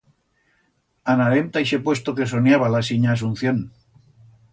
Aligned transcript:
Anarem 1.13 1.51
ta 1.57 1.63
ixe 1.65 1.79
puesto 1.89 2.15
que 2.21 2.27
soniaba 2.31 2.71
la 2.77 2.81
sinya 2.89 3.13
Asunción. 3.17 3.61